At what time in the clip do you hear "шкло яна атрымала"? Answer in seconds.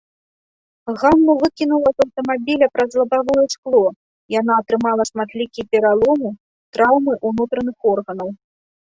3.55-5.03